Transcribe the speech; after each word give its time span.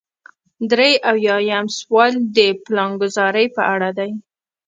درې 0.71 0.91
اویایم 1.11 1.65
سوال 1.79 2.11
د 2.37 2.39
پلانګذارۍ 2.65 3.47
په 3.55 3.61
اړه 3.73 3.89
دی. 3.97 4.11